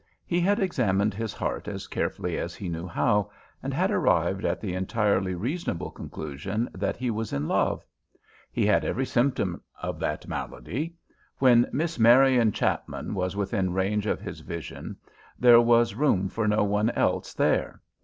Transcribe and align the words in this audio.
He 0.25 0.39
had 0.41 0.59
examined 0.59 1.13
his 1.13 1.31
heart 1.31 1.67
as 1.67 1.85
carefully 1.85 2.35
as 2.39 2.55
he 2.55 2.69
knew 2.69 2.87
how, 2.87 3.29
and 3.61 3.71
had 3.71 3.91
arrived 3.91 4.43
at 4.43 4.59
the 4.59 4.73
entirely 4.73 5.35
reasonable 5.35 5.91
conclusion 5.91 6.67
that 6.73 6.97
he 6.97 7.11
was 7.11 7.31
in 7.31 7.47
love. 7.47 7.85
He 8.51 8.65
had 8.65 8.83
every 8.83 9.05
symptom 9.05 9.61
of 9.79 9.99
that 9.99 10.27
malady. 10.27 10.95
When 11.37 11.69
Miss 11.71 11.99
Marian 11.99 12.51
Chapman 12.51 13.13
was 13.13 13.35
within 13.35 13.73
range 13.73 14.07
of 14.07 14.19
his 14.19 14.39
vision 14.39 14.97
there 15.37 15.61
was 15.61 15.93
room 15.93 16.29
for 16.29 16.47
no 16.47 16.63
one 16.63 16.89
else 16.89 17.35
there. 17.35 17.79